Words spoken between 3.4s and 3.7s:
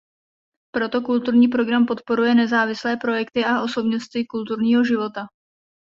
a